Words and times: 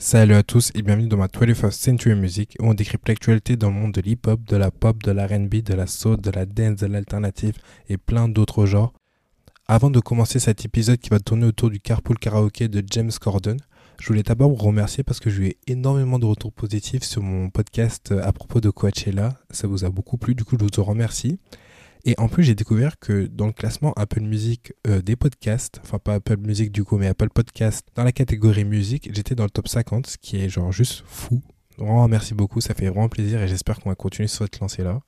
Salut 0.00 0.34
à 0.34 0.44
tous 0.44 0.70
et 0.76 0.82
bienvenue 0.82 1.08
dans 1.08 1.16
ma 1.16 1.26
21st 1.26 1.72
Century 1.72 2.14
Music 2.14 2.54
où 2.60 2.66
on 2.66 2.74
décrypte 2.74 3.08
l'actualité 3.08 3.56
dans 3.56 3.68
le 3.68 3.74
monde 3.74 3.90
de 3.90 4.00
l'hip-hop, 4.00 4.40
de 4.44 4.56
la 4.56 4.70
pop, 4.70 5.02
de 5.02 5.10
la 5.10 5.26
de 5.26 5.74
la 5.74 5.86
soul, 5.88 6.20
de 6.20 6.30
la 6.30 6.46
dance, 6.46 6.76
de 6.76 6.86
l'alternative 6.86 7.54
et 7.88 7.96
plein 7.96 8.28
d'autres 8.28 8.64
genres. 8.64 8.92
Avant 9.66 9.90
de 9.90 9.98
commencer 9.98 10.38
cet 10.38 10.64
épisode 10.64 10.98
qui 10.98 11.10
va 11.10 11.18
tourner 11.18 11.46
autour 11.46 11.70
du 11.70 11.80
carpool 11.80 12.16
karaoke 12.16 12.68
de 12.68 12.80
James 12.88 13.10
Corden, 13.20 13.56
je 14.00 14.06
voulais 14.06 14.22
d'abord 14.22 14.50
vous 14.50 14.54
remercier 14.54 15.02
parce 15.02 15.18
que 15.18 15.30
j'ai 15.30 15.48
eu 15.48 15.54
énormément 15.66 16.20
de 16.20 16.26
retours 16.26 16.52
positifs 16.52 17.02
sur 17.02 17.22
mon 17.22 17.50
podcast 17.50 18.14
à 18.22 18.32
propos 18.32 18.60
de 18.60 18.70
Coachella. 18.70 19.34
Ça 19.50 19.66
vous 19.66 19.84
a 19.84 19.90
beaucoup 19.90 20.16
plu, 20.16 20.36
du 20.36 20.44
coup 20.44 20.56
je 20.56 20.64
vous 20.64 20.84
remercie. 20.84 21.40
Et 22.04 22.14
en 22.18 22.28
plus, 22.28 22.44
j'ai 22.44 22.54
découvert 22.54 22.98
que 22.98 23.26
dans 23.26 23.46
le 23.46 23.52
classement 23.52 23.92
Apple 23.94 24.20
Music 24.20 24.72
euh, 24.86 25.02
des 25.02 25.16
podcasts, 25.16 25.80
enfin 25.82 25.98
pas 25.98 26.14
Apple 26.14 26.38
Music 26.38 26.70
du 26.72 26.84
coup, 26.84 26.96
mais 26.96 27.06
Apple 27.06 27.28
Podcast, 27.30 27.86
dans 27.94 28.04
la 28.04 28.12
catégorie 28.12 28.64
musique, 28.64 29.10
j'étais 29.12 29.34
dans 29.34 29.44
le 29.44 29.50
top 29.50 29.68
50, 29.68 30.06
ce 30.06 30.18
qui 30.18 30.38
est 30.38 30.48
genre 30.48 30.72
juste 30.72 31.02
fou. 31.06 31.42
Vraiment, 31.76 32.08
merci 32.08 32.34
beaucoup, 32.34 32.60
ça 32.60 32.74
fait 32.74 32.88
vraiment 32.88 33.08
plaisir 33.08 33.42
et 33.42 33.48
j'espère 33.48 33.78
qu'on 33.80 33.90
va 33.90 33.94
continuer 33.94 34.28
sur 34.28 34.44
cette 34.44 34.58
lancée-là. 34.60 35.00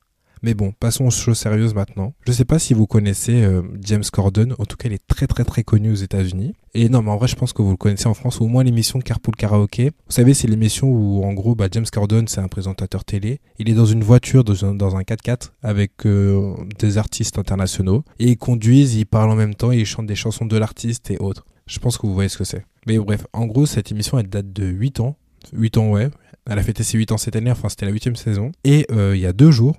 Mais 0.43 0.55
bon, 0.55 0.73
passons 0.73 1.05
aux 1.07 1.11
choses 1.11 1.39
sérieuses 1.39 1.75
maintenant. 1.75 2.15
Je 2.27 2.33
sais 2.33 2.47
pas 2.47 2.59
si 2.59 2.73
vous 2.73 2.87
connaissez 2.87 3.43
euh, 3.43 3.63
James 3.83 4.05
Corden, 4.11 4.55
en 4.59 4.65
tout 4.65 4.77
cas 4.77 4.89
il 4.89 4.95
est 4.95 5.07
très 5.07 5.27
très 5.27 5.45
très 5.45 5.63
connu 5.63 5.93
aux 5.93 5.97
États-Unis. 5.97 6.55
Et 6.73 6.89
non, 6.89 7.03
mais 7.03 7.11
en 7.11 7.17
vrai 7.17 7.29
je 7.29 7.37
pense 7.37 7.53
que 7.53 7.61
vous 7.61 7.73
le 7.73 7.77
connaissez 7.77 8.07
en 8.07 8.15
France, 8.15 8.41
au 8.41 8.47
moins 8.47 8.65
l'émission 8.65 9.01
Carpool 9.01 9.37
Karaoke. 9.37 9.91
Vous 10.07 10.13
savez, 10.13 10.33
c'est 10.33 10.49
l'émission 10.49 10.89
où 10.89 11.25
en 11.25 11.35
gros 11.35 11.55
bah, 11.55 11.69
James 11.71 11.85
Corden 11.93 12.27
c'est 12.27 12.41
un 12.41 12.49
présentateur 12.49 13.05
télé. 13.05 13.41
Il 13.59 13.69
est 13.69 13.75
dans 13.75 13.87
une 13.87 14.03
voiture, 14.03 14.43
dans 14.43 14.65
un, 14.65 14.75
dans 14.75 14.97
un 14.97 15.03
4x4 15.03 15.51
avec 15.63 16.07
euh, 16.07 16.55
des 16.79 16.97
artistes 16.97 17.39
internationaux. 17.39 18.05
Et 18.19 18.31
ils 18.31 18.39
conduisent, 18.39 18.95
ils 18.95 19.07
parlent 19.07 19.31
en 19.31 19.37
même 19.37 19.55
temps, 19.55 19.73
ils 19.73 19.85
chantent 19.85 20.07
des 20.07 20.15
chansons 20.15 20.47
de 20.47 20.57
l'artiste 20.57 21.11
et 21.11 21.19
autres. 21.19 21.45
Je 21.67 21.79
pense 21.79 21.99
que 21.99 22.07
vous 22.07 22.15
voyez 22.15 22.31
ce 22.31 22.39
que 22.39 22.45
c'est. 22.45 22.65
Mais 22.87 22.99
bref, 22.99 23.27
en 23.35 23.47
gros 23.47 23.67
cette 23.67 23.91
émission 23.93 24.19
elle 24.19 24.29
date 24.29 24.53
de 24.53 24.65
8 24.65 25.01
ans. 25.01 25.17
8 25.53 25.77
ans 25.77 25.91
ouais. 25.91 26.09
Elle 26.47 26.59
a 26.59 26.63
fêté 26.63 26.83
ses 26.83 26.97
8 26.97 27.13
ans 27.13 27.19
cette 27.19 27.37
année, 27.37 27.51
enfin 27.51 27.69
c'était 27.69 27.87
la 27.87 27.93
8 27.93 28.17
saison. 28.17 28.51
Et 28.65 28.87
euh, 28.91 29.15
il 29.15 29.21
y 29.21 29.27
a 29.27 29.33
deux 29.33 29.51
jours, 29.51 29.77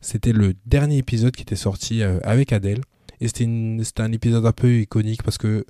c'était 0.00 0.32
le 0.32 0.54
dernier 0.66 0.98
épisode 0.98 1.34
qui 1.34 1.42
était 1.42 1.56
sorti 1.56 2.02
euh, 2.02 2.18
avec 2.22 2.52
Adele. 2.52 2.80
Et 3.20 3.28
c'était 3.28 3.46
un 3.46 4.12
épisode 4.12 4.44
un 4.44 4.52
peu 4.52 4.80
iconique 4.80 5.22
parce 5.22 5.38
que 5.38 5.64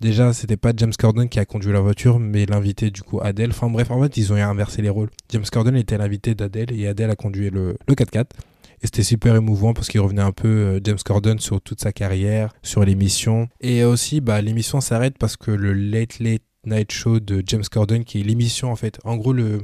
déjà, 0.00 0.32
c'était 0.32 0.56
pas 0.56 0.72
James 0.76 0.92
Corden 0.98 1.28
qui 1.28 1.38
a 1.38 1.44
conduit 1.44 1.72
la 1.72 1.80
voiture, 1.80 2.18
mais 2.18 2.46
l'invité 2.46 2.90
du 2.90 3.02
coup 3.02 3.20
Adele. 3.20 3.50
Enfin 3.50 3.68
bref, 3.68 3.90
en 3.90 4.02
fait, 4.02 4.16
ils 4.16 4.32
ont 4.32 4.36
inversé 4.36 4.82
les 4.82 4.90
rôles. 4.90 5.10
James 5.30 5.44
Corden 5.50 5.76
était 5.76 5.98
l'invité 5.98 6.34
d'Adele 6.34 6.72
et 6.72 6.88
Adele 6.88 7.10
a 7.10 7.16
conduit 7.16 7.50
le, 7.50 7.76
4x4. 7.88 8.26
Et 8.80 8.86
c'était 8.86 9.02
super 9.02 9.34
émouvant 9.34 9.74
parce 9.74 9.88
qu'il 9.88 10.00
revenait 10.00 10.22
un 10.22 10.32
peu, 10.32 10.48
euh, 10.48 10.80
James 10.84 10.98
Corden, 11.04 11.38
sur 11.40 11.60
toute 11.60 11.80
sa 11.80 11.92
carrière, 11.92 12.52
sur 12.62 12.84
l'émission. 12.84 13.48
Et 13.60 13.82
aussi, 13.84 14.20
bah, 14.20 14.40
l'émission 14.40 14.80
s'arrête 14.80 15.18
parce 15.18 15.36
que 15.36 15.50
le 15.50 15.72
Late 15.72 16.20
Late 16.20 16.42
Night 16.64 16.92
Show 16.92 17.18
de 17.18 17.42
James 17.46 17.64
Corden, 17.70 18.04
qui 18.04 18.20
est 18.20 18.24
l'émission 18.24 18.70
en 18.70 18.76
fait, 18.76 18.98
en 19.04 19.16
gros, 19.16 19.32
le, 19.32 19.62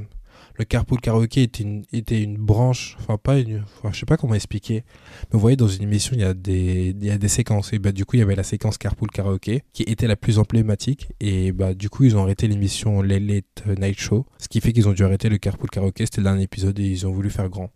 le 0.57 0.65
carpool 0.65 0.99
karaoke 1.01 1.37
était 1.37 2.23
une, 2.23 2.37
branche, 2.37 2.95
enfin 2.99 3.17
pas 3.17 3.39
une, 3.39 3.63
enfin, 3.63 3.89
je 3.91 3.99
sais 3.99 4.05
pas 4.05 4.17
comment 4.17 4.35
expliquer, 4.35 4.83
mais 5.23 5.33
vous 5.33 5.39
voyez 5.39 5.57
dans 5.57 5.67
une 5.67 5.83
émission 5.83 6.13
il 6.15 6.21
y 6.21 6.23
a 6.23 6.33
des, 6.33 6.95
il 6.99 7.05
y 7.05 7.11
a 7.11 7.17
des 7.17 7.27
séquences 7.27 7.73
et 7.73 7.79
bah 7.79 7.91
du 7.91 8.05
coup 8.05 8.15
il 8.15 8.19
y 8.19 8.21
avait 8.21 8.35
la 8.35 8.43
séquence 8.43 8.77
carpool 8.77 9.09
karaoke 9.11 9.61
qui 9.73 9.83
était 9.83 10.07
la 10.07 10.15
plus 10.15 10.39
emblématique 10.39 11.09
et 11.19 11.51
bah 11.51 11.73
du 11.73 11.89
coup 11.89 12.03
ils 12.03 12.15
ont 12.15 12.23
arrêté 12.23 12.47
l'émission 12.47 13.01
Les 13.01 13.19
Late 13.19 13.63
Night 13.79 13.99
Show, 13.99 14.25
ce 14.37 14.47
qui 14.47 14.61
fait 14.61 14.73
qu'ils 14.73 14.87
ont 14.87 14.93
dû 14.93 15.03
arrêter 15.03 15.29
le 15.29 15.37
carpool 15.37 15.69
karaoke, 15.69 15.99
c'était 15.99 16.21
le 16.21 16.25
dernier 16.25 16.43
épisode 16.43 16.79
et 16.79 16.87
ils 16.87 17.05
ont 17.05 17.11
voulu 17.11 17.29
faire 17.29 17.49
grand. 17.49 17.71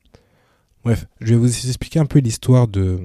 Bref, 0.84 1.08
je 1.20 1.34
vais 1.34 1.40
vous 1.40 1.68
expliquer 1.68 2.00
un 2.00 2.06
peu 2.06 2.20
l'histoire 2.20 2.68
de 2.68 3.00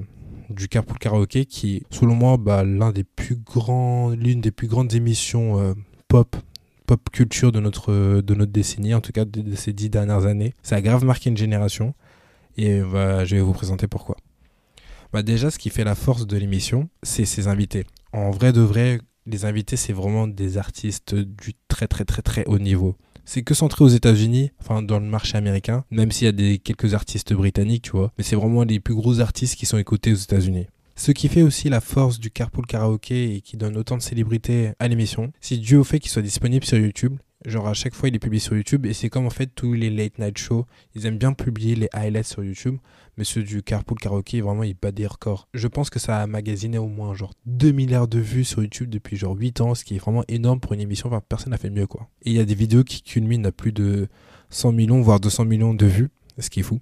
du 0.49 0.67
carpool 0.67 0.97
karaoke 0.99 1.45
qui 1.45 1.83
selon 1.89 2.15
moi 2.15 2.37
bah, 2.37 2.63
l'un 2.63 2.91
des 2.91 3.03
plus 3.03 3.35
grands 3.35 4.11
l'une 4.11 4.41
des 4.41 4.51
plus 4.51 4.67
grandes 4.67 4.93
émissions 4.93 5.59
euh, 5.59 5.73
pop 6.07 6.35
pop 6.85 7.09
culture 7.11 7.51
de 7.51 7.59
notre, 7.59 8.21
de 8.21 8.35
notre 8.35 8.51
décennie, 8.51 8.93
en 8.93 9.01
tout 9.01 9.11
cas 9.11 9.25
de, 9.25 9.55
ces 9.55 9.73
dix 9.73 9.89
dernières 9.89 10.25
années. 10.25 10.53
Ça 10.63 10.77
a 10.77 10.81
grave 10.81 11.03
marqué 11.03 11.29
une 11.29 11.37
génération 11.37 11.93
et 12.57 12.81
bah, 12.81 13.25
je 13.25 13.35
vais 13.35 13.41
vous 13.41 13.53
présenter 13.53 13.87
pourquoi. 13.87 14.17
Bah 15.13 15.23
déjà, 15.23 15.49
ce 15.51 15.59
qui 15.59 15.69
fait 15.69 15.83
la 15.83 15.95
force 15.95 16.27
de 16.27 16.37
l'émission, 16.37 16.89
c'est 17.03 17.25
ses 17.25 17.47
invités. 17.47 17.85
En 18.11 18.31
vrai 18.31 18.51
de 18.51 18.61
vrai, 18.61 18.99
les 19.25 19.45
invités, 19.45 19.77
c'est 19.77 19.93
vraiment 19.93 20.27
des 20.27 20.57
artistes 20.57 21.15
du 21.15 21.53
très 21.67 21.87
très 21.87 22.05
très 22.05 22.21
très 22.21 22.45
haut 22.47 22.59
niveau. 22.59 22.95
C'est 23.23 23.41
que 23.41 23.53
centré 23.55 23.83
aux 23.83 23.89
États-Unis, 23.89 24.51
enfin 24.59 24.83
dans 24.83 24.99
le 24.99 25.05
marché 25.05 25.37
américain, 25.37 25.83
même 25.89 26.11
s'il 26.11 26.25
y 26.25 26.27
a 26.27 26.31
des, 26.31 26.59
quelques 26.59 26.93
artistes 26.93 27.33
britanniques, 27.33 27.83
tu 27.83 27.91
vois. 27.91 28.13
Mais 28.17 28.23
c'est 28.23 28.35
vraiment 28.35 28.63
les 28.63 28.79
plus 28.79 28.93
gros 28.93 29.19
artistes 29.19 29.55
qui 29.55 29.65
sont 29.65 29.77
écoutés 29.77 30.11
aux 30.11 30.15
États-Unis. 30.15 30.67
Ce 30.97 31.11
qui 31.11 31.27
fait 31.27 31.41
aussi 31.41 31.67
la 31.69 31.81
force 31.81 32.19
du 32.19 32.31
Carpool 32.31 32.65
Karaoke 32.65 33.11
et 33.11 33.41
qui 33.41 33.57
donne 33.57 33.75
autant 33.75 33.97
de 33.97 34.01
célébrité 34.01 34.71
à 34.79 34.87
l'émission, 34.87 35.33
c'est 35.41 35.57
dû 35.57 35.75
au 35.75 35.83
fait 35.83 35.99
qu'il 35.99 36.09
soit 36.09 36.21
disponible 36.21 36.65
sur 36.65 36.77
YouTube. 36.77 37.17
Genre 37.45 37.67
à 37.67 37.73
chaque 37.73 37.93
fois 37.93 38.07
il 38.07 38.15
est 38.15 38.19
publié 38.19 38.39
sur 38.39 38.55
YouTube 38.55 38.85
et 38.85 38.93
c'est 38.93 39.09
comme 39.09 39.25
en 39.25 39.29
fait 39.29 39.47
tous 39.53 39.73
les 39.73 39.89
late 39.89 40.17
night 40.17 40.37
shows, 40.37 40.65
ils 40.95 41.05
aiment 41.05 41.17
bien 41.17 41.33
publier 41.33 41.75
les 41.75 41.89
highlights 41.91 42.25
sur 42.25 42.43
YouTube, 42.43 42.77
mais 43.17 43.25
ceux 43.25 43.43
du 43.43 43.61
Carpool 43.61 43.99
Karaoke 43.99 44.41
vraiment 44.41 44.63
il 44.63 44.73
bat 44.73 44.93
des 44.93 45.05
records. 45.05 45.49
Je 45.53 45.67
pense 45.67 45.89
que 45.89 45.99
ça 45.99 46.17
a 46.17 46.27
magasiné 46.27 46.77
au 46.77 46.87
moins 46.87 47.13
genre 47.13 47.33
2 47.45 47.71
milliards 47.71 48.07
de 48.07 48.19
vues 48.19 48.45
sur 48.45 48.63
YouTube 48.63 48.89
depuis 48.89 49.17
genre 49.17 49.35
8 49.37 49.61
ans, 49.61 49.75
ce 49.75 49.83
qui 49.83 49.95
est 49.95 49.99
vraiment 49.99 50.23
énorme 50.29 50.61
pour 50.61 50.73
une 50.73 50.81
émission, 50.81 51.09
enfin 51.09 51.21
personne 51.27 51.51
n'a 51.51 51.57
fait 51.57 51.69
mieux 51.69 51.87
quoi. 51.87 52.07
Et 52.23 52.31
il 52.31 52.35
y 52.35 52.39
a 52.39 52.45
des 52.45 52.55
vidéos 52.55 52.85
qui 52.85 53.03
culminent 53.03 53.47
à 53.47 53.51
plus 53.51 53.73
de 53.73 54.07
100 54.49 54.71
millions 54.71 55.01
voire 55.01 55.19
200 55.19 55.43
millions 55.45 55.73
de 55.73 55.85
vues, 55.85 56.09
ce 56.39 56.49
qui 56.49 56.61
est 56.61 56.63
fou. 56.63 56.79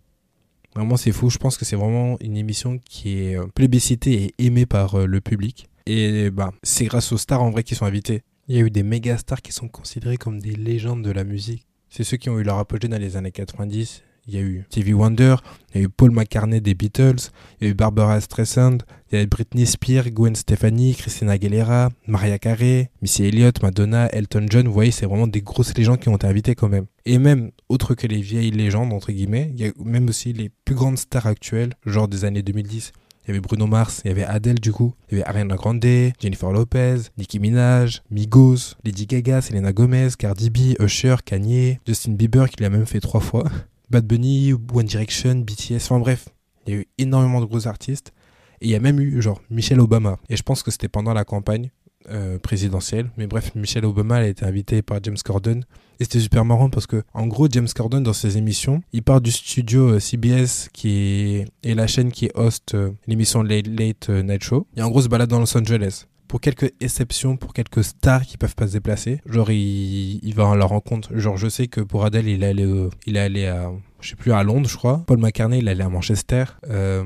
Vraiment, 0.76 0.98
c'est 0.98 1.12
fou. 1.12 1.30
Je 1.30 1.38
pense 1.38 1.58
que 1.58 1.66
c'est 1.66 1.76
vraiment 1.76 2.18
une 2.20 2.38
émission 2.38 2.80
qui 2.80 3.20
est 3.20 3.38
euh, 3.38 3.46
plébiscitée 3.48 4.34
et 4.38 4.46
aimée 4.46 4.66
par 4.66 4.96
euh, 4.96 5.06
le 5.06 5.22
public. 5.22 5.70
Et 5.86 6.30
bah, 6.30 6.52
c'est 6.64 6.86
grâce 6.86 7.12
aux 7.12 7.18
stars 7.18 7.42
en 7.42 7.52
vrai 7.52 7.64
qui 7.64 7.76
sont 7.76 7.86
invités. 7.86 8.24
Il 8.48 8.56
y 8.56 8.60
a 8.60 8.62
eu 8.62 8.72
des 8.72 8.84
méga 8.84 9.18
stars 9.18 9.42
qui 9.42 9.52
sont 9.52 9.68
considérées 9.68 10.18
comme 10.18 10.40
des 10.40 10.56
légendes 10.56 11.04
de 11.04 11.12
la 11.12 11.24
musique. 11.24 11.66
C'est 11.90 12.04
ceux 12.04 12.18
qui 12.18 12.30
ont 12.30 12.40
eu 12.40 12.44
leur 12.44 12.58
apogée 12.58 12.88
dans 12.88 13.00
les 13.00 13.18
années 13.18 13.32
90. 13.32 14.04
Il 14.28 14.36
y 14.36 14.38
a 14.38 14.42
eu 14.42 14.64
Stevie 14.70 14.94
Wonder, 14.94 15.36
il 15.74 15.82
y 15.82 15.84
a 15.84 15.86
eu 15.86 15.90
Paul 15.90 16.12
McCartney 16.12 16.62
des 16.62 16.76
Beatles, 16.76 17.30
il 17.60 17.66
y 17.66 17.68
a 17.68 17.72
eu 17.72 17.74
Barbara 17.74 18.22
Streisand, 18.22 18.78
il 19.12 19.16
y 19.16 19.18
a 19.20 19.24
eu 19.24 19.28
Britney 19.28 19.66
Spears, 19.66 20.10
Gwen 20.12 20.34
Stefani, 20.34 20.96
Christina 20.96 21.34
Aguilera, 21.34 21.90
Maria 22.08 22.40
Carey, 22.40 22.90
Missy 23.02 23.26
Elliott, 23.26 23.62
Madonna, 23.62 24.08
Elton 24.14 24.46
John. 24.50 24.68
Vous 24.68 24.74
voyez, 24.74 24.92
c'est 24.92 25.06
vraiment 25.06 25.28
des 25.28 25.42
grosses 25.42 25.76
légendes 25.78 26.00
qui 26.00 26.08
ont 26.08 26.16
été 26.16 26.26
invitées 26.26 26.56
quand 26.56 26.70
même. 26.70 26.86
Et 27.06 27.18
même, 27.18 27.52
autre 27.68 27.96
que 27.96 28.08
les 28.08 28.22
vieilles 28.22 28.52
légendes, 28.52 28.94
entre 28.94 29.12
guillemets, 29.12 29.52
il 29.54 29.62
y 29.62 29.68
a 29.68 29.72
même 29.84 30.08
aussi 30.08 30.32
les 30.32 30.50
plus 30.64 30.76
grandes 30.76 30.98
stars 30.98 31.28
actuelles, 31.28 31.74
genre 31.86 32.08
des 32.08 32.24
années 32.24 32.44
2010. 32.44 32.94
Il 33.26 33.30
y 33.30 33.32
avait 33.32 33.42
Bruno 33.42 33.68
Mars, 33.68 34.02
il 34.04 34.10
y 34.10 34.12
avait 34.12 34.26
Adele 34.26 34.60
du 34.60 34.74
coup, 34.74 34.94
il 35.10 35.18
y 35.18 35.22
avait 35.22 35.30
Ariana 35.30 35.56
Grande, 35.56 35.86
Jennifer 36.20 36.52
Lopez, 36.52 36.98
Nicki 37.18 37.40
Minaj, 37.40 38.02
Migos, 38.12 38.76
Lady 38.84 39.06
Gaga, 39.06 39.42
Selena 39.42 39.72
Gomez, 39.72 40.10
Cardi 40.18 40.50
B, 40.50 40.76
Usher, 40.82 41.16
Kanye, 41.24 41.80
Justin 41.88 42.14
Bieber 42.14 42.50
qui 42.50 42.62
l'a 42.62 42.70
même 42.70 42.86
fait 42.86 43.00
trois 43.00 43.22
fois. 43.22 43.46
Bad 43.94 44.08
Bunny, 44.08 44.54
One 44.74 44.88
Direction, 44.88 45.36
BTS, 45.36 45.76
enfin 45.76 46.00
bref, 46.00 46.30
il 46.66 46.74
y 46.74 46.78
a 46.78 46.80
eu 46.80 46.88
énormément 46.98 47.40
de 47.42 47.46
gros 47.46 47.68
artistes. 47.68 48.12
Et 48.60 48.66
il 48.66 48.72
y 48.72 48.76
a 48.76 48.80
même 48.80 49.00
eu, 49.00 49.22
genre, 49.22 49.40
Michelle 49.52 49.80
Obama. 49.80 50.18
Et 50.30 50.36
je 50.36 50.42
pense 50.42 50.64
que 50.64 50.72
c'était 50.72 50.88
pendant 50.88 51.14
la 51.14 51.26
campagne 51.26 51.70
euh, 52.10 52.40
présidentielle. 52.40 53.12
Mais 53.18 53.28
bref, 53.28 53.54
Michelle 53.54 53.86
Obama, 53.86 54.16
a 54.16 54.26
été 54.26 54.46
invitée 54.46 54.82
par 54.82 54.98
James 55.04 55.18
Corden. 55.24 55.64
Et 56.00 56.06
c'était 56.06 56.20
super 56.20 56.44
marrant 56.44 56.72
parce 56.72 56.88
que, 56.88 57.04
en 57.14 57.28
gros, 57.28 57.48
James 57.52 57.68
Corden, 57.68 58.02
dans 58.02 58.14
ses 58.14 58.36
émissions, 58.40 58.82
il 58.94 59.04
part 59.04 59.22
du 59.22 59.32
studio 59.32 59.92
euh, 59.92 60.00
CBS, 60.00 60.70
qui 60.74 61.46
est, 61.64 61.76
la 61.76 61.86
chaîne 61.86 62.12
qui 62.12 62.32
host 62.34 62.74
euh, 62.74 62.90
l'émission 63.06 63.44
Late, 63.44 63.68
Late 63.68 64.10
Night 64.10 64.44
Show. 64.44 64.66
Et 64.76 64.82
en 64.82 64.90
gros, 64.90 65.04
se 65.04 65.08
balade 65.08 65.30
dans 65.30 65.40
Los 65.40 65.56
Angeles 65.56 66.08
pour 66.28 66.42
quelques 66.42 66.72
exceptions, 66.80 67.38
pour 67.38 67.54
quelques 67.54 67.84
stars 67.84 68.24
qui 68.24 68.38
peuvent 68.38 68.56
pas 68.56 68.68
se 68.68 68.74
déplacer, 68.74 69.22
genre 69.26 69.52
il, 69.52 70.34
va 70.36 70.50
à 70.50 70.56
leur 70.56 70.70
rencontre. 70.70 71.16
Genre 71.18 71.38
je 71.38 71.48
sais 71.48 71.68
que 71.68 71.82
pour 71.82 72.06
Adele, 72.06 72.28
il 72.28 72.44
est 72.44 72.48
allé, 72.48 72.66
euh, 72.66 72.90
il 73.06 73.18
est 73.18 73.20
allé 73.20 73.46
à, 73.46 73.72
je 74.02 74.10
sais 74.10 74.16
plus, 74.16 74.32
à 74.32 74.44
Londres, 74.44 74.68
je 74.68 74.78
crois. 74.78 75.04
Paul 75.06 75.20
McCartney, 75.20 75.60
il 75.60 75.68
est 75.68 75.72
allé 75.72 75.84
à 75.84 75.90
Manchester. 75.90 76.46
Euh, 76.70 77.04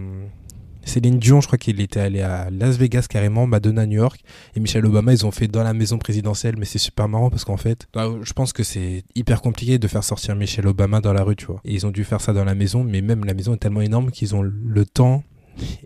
Céline 0.88 1.20
Dion, 1.20 1.42
je 1.42 1.48
crois 1.48 1.58
qu'il 1.58 1.82
était 1.82 2.00
allé 2.00 2.22
à 2.22 2.50
Las 2.50 2.78
Vegas 2.78 3.08
carrément, 3.10 3.46
Madonna 3.46 3.86
New 3.86 3.98
York 3.98 4.22
et 4.56 4.60
Michelle 4.62 4.86
Obama, 4.86 5.12
ils 5.12 5.26
ont 5.26 5.32
fait 5.32 5.48
dans 5.48 5.64
la 5.64 5.74
maison 5.74 5.98
présidentielle, 5.98 6.56
mais 6.58 6.66
c'est 6.66 6.78
super 6.78 7.10
marrant 7.10 7.30
parce 7.30 7.44
qu'en 7.44 7.58
fait, 7.58 7.88
bah, 7.94 8.10
je 8.22 8.34
pense 8.34 8.54
que 8.54 8.64
c'est 8.64 9.04
hyper 9.14 9.42
compliqué 9.42 9.80
de 9.80 9.88
faire 9.88 10.06
sortir 10.06 10.36
Michelle 10.36 10.68
Obama 10.68 11.02
dans 11.02 11.12
la 11.12 11.24
rue, 11.24 11.36
tu 11.36 11.46
vois. 11.46 11.60
Et 11.66 11.74
ils 11.74 11.86
ont 11.86 11.92
dû 11.92 12.06
faire 12.06 12.22
ça 12.22 12.32
dans 12.32 12.46
la 12.46 12.56
maison, 12.56 12.86
mais 12.86 13.02
même 13.02 13.26
la 13.26 13.34
maison 13.34 13.54
est 13.54 13.58
tellement 13.58 13.82
énorme 13.82 14.12
qu'ils 14.12 14.34
ont 14.34 14.42
le 14.42 14.86
temps 14.86 15.24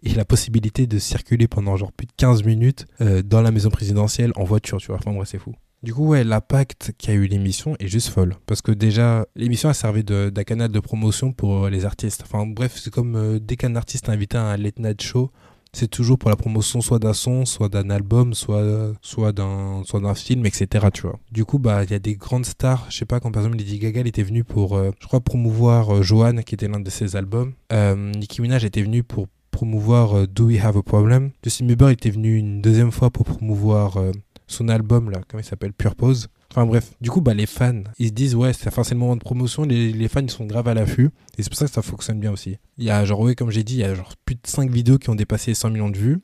et 0.04 0.14
la 0.14 0.26
possibilité 0.26 0.88
de 0.88 1.00
circuler 1.00 1.48
pendant 1.48 1.76
genre 1.76 1.92
plus 1.92 2.08
de 2.08 2.14
15 2.18 2.44
minutes 2.44 2.86
euh, 3.02 3.22
dans 3.22 3.42
la 3.42 3.52
maison 3.52 3.70
présidentielle 3.70 4.32
en 4.36 4.44
voiture, 4.44 4.78
tu 4.78 4.88
vois. 4.88 4.98
Enfin, 4.98 5.14
bref, 5.14 5.30
c'est 5.30 5.40
fou. 5.40 5.54
Du 5.84 5.96
coup, 5.96 6.08
ouais, 6.08 6.24
l'impact 6.24 6.94
qu'a 7.00 7.14
eu 7.14 7.26
l'émission 7.26 7.76
est 7.80 7.88
juste 7.88 8.10
folle. 8.10 8.36
Parce 8.46 8.62
que 8.62 8.72
déjà, 8.72 9.26
l'émission 9.36 9.68
a 9.68 9.74
servi 9.74 10.04
d'un 10.04 10.44
canal 10.44 10.72
de 10.72 10.80
promotion 10.80 11.32
pour 11.32 11.66
euh, 11.66 11.70
les 11.70 11.86
artistes. 11.86 12.22
Enfin, 12.24 12.46
bref, 12.46 12.78
c'est 12.78 12.94
comme 12.94 13.16
euh, 13.16 13.40
dès 13.40 13.56
qu'un 13.56 13.76
artiste 13.76 14.08
est 14.08 14.12
invité 14.12 14.38
à 14.38 14.44
un 14.44 14.58
late 14.58 14.78
night 14.78 15.02
show, 15.02 15.32
c'est 15.74 15.88
toujours 15.88 16.20
pour 16.20 16.30
la 16.30 16.36
promotion 16.36 16.82
soit 16.82 17.00
d'un 17.00 17.14
son, 17.14 17.46
soit 17.46 17.70
d'un 17.70 17.90
album, 17.90 18.34
soit, 18.34 18.94
soit 19.02 19.32
d'un 19.32 19.84
soit 19.86 20.02
d'un 20.02 20.14
film, 20.14 20.46
etc. 20.46 20.88
Tu 20.94 21.04
vois. 21.04 21.18
Du 21.32 21.46
coup, 21.46 21.58
bah, 21.58 21.84
il 21.84 21.90
y 21.90 21.94
a 21.94 22.00
des 22.00 22.16
grandes 22.16 22.46
stars. 22.46 22.86
Je 22.90 22.98
sais 22.98 23.06
pas, 23.06 23.20
quand 23.20 23.32
par 23.32 23.42
exemple 23.42 23.58
Lady 23.58 23.80
Gaga 23.80 24.02
était 24.02 24.22
venue 24.22 24.44
pour, 24.44 24.78
je 24.78 25.08
crois, 25.08 25.22
promouvoir 25.22 26.04
Joanne, 26.04 26.44
qui 26.44 26.56
était 26.56 26.68
l'un 26.68 26.82
de 26.82 26.90
ses 26.90 27.16
albums. 27.16 27.54
Nicki 27.72 28.42
Minaj 28.42 28.66
était 28.66 28.84
venue 28.84 29.04
pour 29.04 29.28
promouvoir 29.52 30.18
euh, 30.18 30.26
Do 30.28 30.46
We 30.48 30.60
Have 30.64 30.78
a 30.78 30.82
Problem. 30.82 31.32
Justin 31.44 31.66
Bieber 31.66 31.90
était 31.90 32.10
venu 32.10 32.38
une 32.38 32.62
deuxième 32.62 32.92
fois 32.92 33.10
pour 33.12 33.26
promouvoir 33.26 33.98
euh, 33.98 34.12
son 34.48 34.70
album, 34.70 35.10
là, 35.10 35.22
comment 35.28 35.42
il 35.42 35.46
s'appelle? 35.46 35.74
Purpose. 35.74 36.28
Enfin 36.52 36.66
bref, 36.66 36.92
du 37.00 37.10
coup, 37.10 37.22
bah, 37.22 37.34
les 37.34 37.46
fans, 37.46 37.84
ils 37.98 38.08
se 38.08 38.14
disent, 38.14 38.36
ouais, 38.36 38.52
c'est 38.52 38.70
le 38.92 38.98
moment 38.98 39.16
de 39.16 39.22
promotion, 39.22 39.64
les, 39.64 39.94
les 39.94 40.08
fans, 40.10 40.22
ils 40.22 40.30
sont 40.30 40.46
grave 40.46 40.68
à 40.68 40.74
l'affût. 40.74 41.10
Et 41.38 41.44
c'est 41.44 41.50
pour 41.50 41.58
ça 41.58 41.66
que 41.66 41.72
ça 41.72 41.82
fonctionne 41.82 42.20
bien 42.20 42.32
aussi. 42.32 42.58
Il 42.78 42.84
y 42.84 42.90
a, 42.90 43.06
genre, 43.06 43.22
ouais, 43.22 43.36
comme 43.36 43.52
j'ai 43.52 43.64
dit, 43.64 43.76
il 43.76 43.80
y 43.80 43.84
a 43.84 43.96
genre 43.96 44.14
plus 44.26 44.36
de 44.36 44.42
5 44.46 44.70
vidéos 44.70 44.98
qui 44.98 45.10
ont 45.10 45.16
dépassé 45.16 45.54
100 45.54 45.70
millions 45.70 45.90
de 45.90 45.98
vues. 45.98 46.20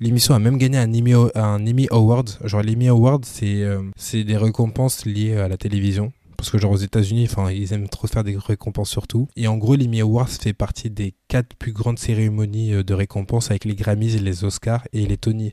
L'émission 0.00 0.34
a 0.34 0.38
même 0.38 0.56
gagné 0.56 0.78
un 0.78 0.92
Emmy, 0.92 1.12
un 1.34 1.66
Emmy 1.66 1.86
Award. 1.90 2.30
Genre, 2.44 2.62
l'Emmy 2.62 2.88
Award, 2.88 3.24
c'est 3.24 3.62
euh, 3.62 3.82
des 4.12 4.36
récompenses 4.36 5.04
liées 5.04 5.36
à 5.36 5.46
la 5.46 5.56
télévision. 5.56 6.12
Parce 6.40 6.48
que, 6.48 6.56
genre, 6.56 6.72
aux 6.72 6.76
États-Unis, 6.76 7.28
enfin, 7.30 7.50
ils 7.50 7.74
aiment 7.74 7.90
trop 7.90 8.06
faire 8.06 8.24
des 8.24 8.34
récompenses 8.34 8.88
surtout. 8.88 9.28
Et 9.36 9.46
en 9.46 9.58
gros, 9.58 9.76
l'Emmy 9.76 10.00
Awards 10.00 10.30
fait 10.30 10.54
partie 10.54 10.88
des 10.88 11.12
quatre 11.28 11.54
plus 11.54 11.72
grandes 11.72 11.98
cérémonies 11.98 12.72
euh, 12.72 12.82
de 12.82 12.94
récompenses 12.94 13.50
avec 13.50 13.66
les 13.66 13.74
Grammys, 13.74 14.18
les 14.18 14.42
Oscars 14.42 14.88
et 14.94 15.04
les 15.04 15.18
Tony. 15.18 15.52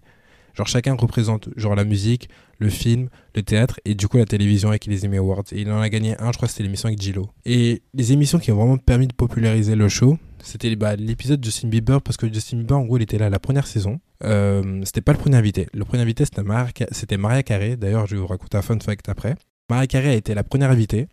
Genre 0.56 0.66
chacun 0.66 0.96
représente 0.96 1.50
genre 1.58 1.76
la 1.76 1.84
musique, 1.84 2.30
le 2.58 2.70
film, 2.70 3.10
le 3.36 3.44
théâtre 3.44 3.80
et 3.86 3.96
du 3.96 4.08
coup 4.08 4.18
la 4.18 4.26
télévision 4.26 4.70
avec 4.70 4.86
les 4.86 5.06
Emmy 5.06 5.18
Awards. 5.18 5.44
Et 5.52 5.62
il 5.62 5.72
en 5.72 5.82
a 5.82 5.90
gagné 5.90 6.16
un, 6.20 6.32
je 6.32 6.38
crois 6.38 6.48
c'était 6.48 6.64
l'émission 6.64 6.88
avec 6.88 7.00
Gillo. 7.00 7.30
Et 7.46 7.84
les 7.94 8.14
émissions 8.14 8.40
qui 8.40 8.52
ont 8.52 8.56
vraiment 8.56 8.78
permis 8.78 9.08
de 9.08 9.14
populariser 9.14 9.76
le 9.76 9.88
show, 9.90 10.18
c'était 10.42 10.76
bah, 10.76 10.96
l'épisode 10.96 11.42
de 11.42 11.46
Justin 11.46 11.68
Bieber 11.68 12.02
parce 12.02 12.18
que 12.18 12.34
Justin 12.34 12.58
Bieber 12.58 12.78
en 12.78 12.86
gros 12.86 12.98
il 12.98 13.04
était 13.04 13.20
là 13.20 13.30
la 13.30 13.40
première 13.40 13.68
saison. 13.68 14.00
Euh, 14.24 14.82
c'était 14.84 15.02
pas 15.02 15.12
le 15.12 15.20
premier 15.20 15.36
invité. 15.36 15.68
Le 15.74 15.86
premier 15.86 16.02
invité 16.02 16.24
c'était 16.26 17.18
Maria, 17.18 17.44
Carey. 17.44 17.78
D'ailleurs 17.78 18.08
je 18.08 18.16
vais 18.16 18.22
vous 18.22 18.28
raconter 18.28 18.58
un 18.58 18.64
fun 18.64 18.80
fact 18.80 19.10
après. 19.10 19.36
Maria 19.70 19.88
Carey 19.88 20.10
a 20.10 20.14
été 20.14 20.34
la 20.34 20.44
première 20.44 20.72
invitée. 20.72 21.08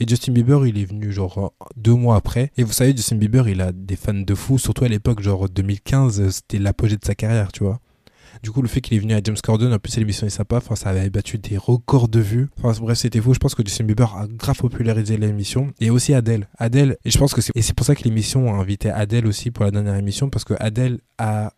Et 0.00 0.08
Justin 0.08 0.32
Bieber, 0.32 0.66
il 0.66 0.78
est 0.78 0.86
venu 0.86 1.12
genre 1.12 1.52
deux 1.76 1.94
mois 1.94 2.16
après. 2.16 2.50
Et 2.56 2.64
vous 2.64 2.72
savez, 2.72 2.96
Justin 2.96 3.16
Bieber, 3.16 3.48
il 3.48 3.60
a 3.60 3.72
des 3.72 3.96
fans 3.96 4.14
de 4.14 4.34
fou, 4.34 4.58
surtout 4.58 4.84
à 4.84 4.88
l'époque, 4.88 5.20
genre 5.20 5.48
2015, 5.48 6.30
c'était 6.30 6.58
l'apogée 6.58 6.96
de 6.96 7.04
sa 7.04 7.14
carrière, 7.14 7.52
tu 7.52 7.64
vois. 7.64 7.80
Du 8.42 8.50
coup, 8.50 8.62
le 8.62 8.68
fait 8.68 8.80
qu'il 8.80 8.96
est 8.96 9.00
venu 9.00 9.12
à 9.12 9.20
James 9.22 9.36
Corden, 9.42 9.72
en 9.72 9.78
plus 9.78 9.96
l'émission 9.98 10.26
est 10.26 10.30
sympa, 10.30 10.56
enfin, 10.56 10.74
ça 10.74 10.88
avait 10.88 11.10
battu 11.10 11.36
des 11.38 11.58
records 11.58 12.08
de 12.08 12.20
vues. 12.20 12.48
Enfin, 12.58 12.72
bref, 12.80 12.96
c'était 12.96 13.20
fou. 13.20 13.34
Je 13.34 13.38
pense 13.38 13.54
que 13.54 13.62
Justin 13.64 13.84
Bieber 13.84 14.16
a 14.16 14.26
grave 14.26 14.56
popularisé 14.56 15.18
l'émission. 15.18 15.72
Et 15.78 15.90
aussi 15.90 16.14
Adele. 16.14 16.48
Adele, 16.56 16.96
et 17.04 17.10
je 17.10 17.18
pense 17.18 17.34
que 17.34 17.42
c'est, 17.42 17.52
et 17.54 17.60
c'est 17.60 17.74
pour 17.74 17.84
ça 17.84 17.94
que 17.94 18.02
l'émission 18.04 18.52
a 18.54 18.56
invité 18.56 18.90
Adele 18.90 19.26
aussi 19.26 19.50
pour 19.50 19.66
la 19.66 19.70
dernière 19.70 19.96
émission, 19.96 20.30
parce 20.30 20.44
que 20.44 20.54
Adele 20.58 21.00
a 21.18 21.52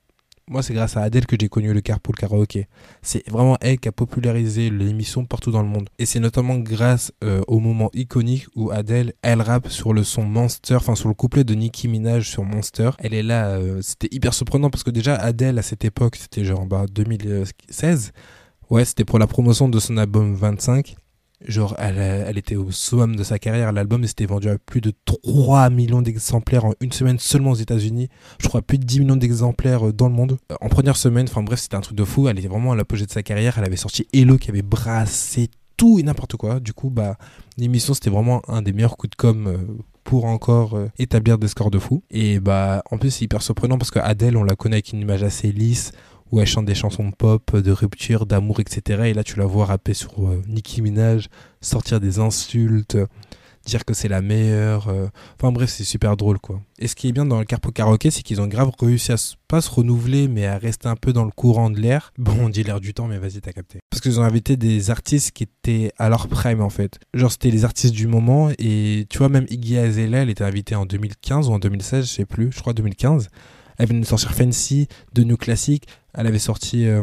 moi, 0.46 0.62
c'est 0.62 0.74
grâce 0.74 0.96
à 0.98 1.02
Adèle 1.02 1.24
que 1.24 1.36
j'ai 1.40 1.48
connu 1.48 1.72
le 1.72 1.80
carpool 1.80 2.16
karaoké. 2.16 2.68
C'est 3.00 3.26
vraiment 3.30 3.56
elle 3.62 3.78
qui 3.78 3.88
a 3.88 3.92
popularisé 3.92 4.68
l'émission 4.68 5.24
partout 5.24 5.50
dans 5.50 5.62
le 5.62 5.68
monde. 5.68 5.88
Et 5.98 6.04
c'est 6.04 6.20
notamment 6.20 6.56
grâce 6.56 7.12
euh, 7.22 7.40
au 7.48 7.60
moment 7.60 7.90
iconique 7.94 8.46
où 8.54 8.70
Adèle, 8.70 9.14
elle 9.22 9.40
rappe 9.40 9.68
sur 9.68 9.94
le 9.94 10.04
son 10.04 10.24
Monster, 10.24 10.74
enfin 10.76 10.96
sur 10.96 11.08
le 11.08 11.14
couplet 11.14 11.44
de 11.44 11.54
Nicki 11.54 11.88
Minaj 11.88 12.28
sur 12.28 12.44
Monster. 12.44 12.90
Elle 12.98 13.14
est 13.14 13.22
là, 13.22 13.52
euh, 13.56 13.80
c'était 13.80 14.08
hyper 14.10 14.34
surprenant 14.34 14.68
parce 14.68 14.84
que 14.84 14.90
déjà 14.90 15.14
Adèle 15.16 15.58
à 15.58 15.62
cette 15.62 15.84
époque, 15.84 16.16
c'était 16.16 16.44
genre 16.44 16.66
bah, 16.66 16.84
2016. 16.92 18.12
Ouais, 18.68 18.84
c'était 18.84 19.04
pour 19.04 19.18
la 19.18 19.26
promotion 19.26 19.68
de 19.70 19.78
son 19.78 19.96
album 19.96 20.34
25. 20.34 20.94
Genre, 21.46 21.74
elle, 21.78 22.38
était 22.38 22.56
au 22.56 22.70
summum 22.70 23.16
de 23.16 23.22
sa 23.22 23.38
carrière. 23.38 23.72
L'album 23.72 24.06
s'était 24.06 24.26
vendu 24.26 24.48
à 24.48 24.58
plus 24.58 24.80
de 24.80 24.92
3 25.04 25.68
millions 25.70 26.00
d'exemplaires 26.00 26.64
en 26.64 26.72
une 26.80 26.92
semaine 26.92 27.18
seulement 27.18 27.50
aux 27.50 27.56
États-Unis. 27.56 28.08
Je 28.40 28.48
crois 28.48 28.62
plus 28.62 28.78
de 28.78 28.84
10 28.84 29.00
millions 29.00 29.16
d'exemplaires 29.16 29.88
euh, 29.88 29.92
dans 29.92 30.08
le 30.08 30.14
monde. 30.14 30.38
Euh, 30.50 30.56
en 30.60 30.68
première 30.68 30.96
semaine, 30.96 31.26
enfin 31.28 31.42
bref, 31.42 31.60
c'était 31.60 31.76
un 31.76 31.80
truc 31.80 31.96
de 31.96 32.04
fou. 32.04 32.28
Elle 32.28 32.38
était 32.38 32.48
vraiment 32.48 32.72
à 32.72 32.76
l'apogée 32.76 33.04
de 33.04 33.10
sa 33.10 33.22
carrière. 33.22 33.58
Elle 33.58 33.64
avait 33.64 33.76
sorti 33.76 34.06
Hello 34.12 34.38
qui 34.38 34.50
avait 34.50 34.62
brassé 34.62 35.50
tout 35.76 35.98
et 35.98 36.02
n'importe 36.02 36.36
quoi. 36.36 36.60
Du 36.60 36.72
coup, 36.72 36.88
bah, 36.88 37.16
l'émission, 37.58 37.92
c'était 37.92 38.10
vraiment 38.10 38.40
un 38.48 38.62
des 38.62 38.72
meilleurs 38.72 38.96
coups 38.96 39.10
de 39.10 39.16
com' 39.16 39.46
euh, 39.46 39.58
pour 40.02 40.24
encore 40.26 40.78
établir 40.98 41.38
des 41.38 41.48
scores 41.48 41.70
de 41.70 41.78
fou. 41.78 42.02
Et 42.10 42.40
bah, 42.40 42.82
en 42.90 42.98
plus, 42.98 43.10
c'est 43.10 43.24
hyper 43.24 43.42
surprenant 43.42 43.78
parce 43.78 43.90
que 43.90 43.98
Adele, 43.98 44.36
on 44.36 44.44
la 44.44 44.54
connaît 44.54 44.76
avec 44.76 44.92
une 44.92 45.00
image 45.00 45.22
assez 45.22 45.50
lisse 45.50 45.92
où 46.34 46.40
elle 46.40 46.46
chante 46.46 46.66
des 46.66 46.74
chansons 46.74 47.12
pop, 47.12 47.56
de 47.56 47.70
rupture, 47.70 48.26
d'amour, 48.26 48.58
etc. 48.58 49.02
Et 49.04 49.14
là, 49.14 49.22
tu 49.22 49.38
la 49.38 49.46
vois 49.46 49.66
rapper 49.66 49.94
sur 49.94 50.26
euh, 50.26 50.42
Nicki 50.48 50.82
Minaj, 50.82 51.28
sortir 51.60 52.00
des 52.00 52.18
insultes, 52.18 52.96
dire 53.64 53.84
que 53.84 53.94
c'est 53.94 54.08
la 54.08 54.20
meilleure. 54.20 54.88
Euh. 54.88 55.06
Enfin 55.38 55.52
bref, 55.52 55.70
c'est 55.70 55.84
super 55.84 56.16
drôle, 56.16 56.40
quoi. 56.40 56.60
Et 56.80 56.88
ce 56.88 56.96
qui 56.96 57.08
est 57.08 57.12
bien 57.12 57.24
dans 57.24 57.38
le 57.38 57.44
Carpo 57.44 57.70
Karaoke, 57.70 58.10
c'est 58.10 58.22
qu'ils 58.22 58.40
ont 58.40 58.48
grave 58.48 58.72
réussi 58.80 59.12
à 59.12 59.16
pas 59.46 59.60
se 59.60 59.70
renouveler, 59.70 60.26
mais 60.26 60.44
à 60.44 60.58
rester 60.58 60.88
un 60.88 60.96
peu 60.96 61.12
dans 61.12 61.24
le 61.24 61.30
courant 61.30 61.70
de 61.70 61.78
l'air. 61.78 62.12
Bon, 62.18 62.34
on 62.40 62.48
dit 62.48 62.64
l'air 62.64 62.80
du 62.80 62.94
temps, 62.94 63.06
mais 63.06 63.18
vas-y, 63.18 63.40
t'as 63.40 63.52
capté. 63.52 63.78
Parce 63.88 64.00
qu'ils 64.00 64.18
ont 64.18 64.24
invité 64.24 64.56
des 64.56 64.90
artistes 64.90 65.30
qui 65.30 65.44
étaient 65.44 65.92
à 65.98 66.08
leur 66.08 66.26
prime, 66.26 66.60
en 66.60 66.70
fait. 66.70 66.98
Genre, 67.14 67.30
c'était 67.30 67.52
les 67.52 67.64
artistes 67.64 67.94
du 67.94 68.08
moment. 68.08 68.50
Et 68.58 69.06
tu 69.08 69.18
vois, 69.18 69.28
même 69.28 69.46
Iggy 69.50 69.78
Azalea, 69.78 70.22
elle 70.22 70.30
était 70.30 70.42
invitée 70.42 70.74
en 70.74 70.84
2015 70.84 71.48
ou 71.48 71.52
en 71.52 71.60
2016, 71.60 72.06
je 72.06 72.10
sais 72.10 72.26
plus. 72.26 72.50
Je 72.50 72.60
crois 72.60 72.72
2015. 72.72 73.28
Elle 73.78 73.88
venait 73.88 74.00
de 74.00 74.06
sortir 74.06 74.32
Fancy, 74.34 74.88
de 75.14 75.24
New 75.24 75.36
Classic. 75.36 75.86
Elle 76.14 76.26
avait 76.26 76.38
sorti 76.38 76.86
euh, 76.86 77.02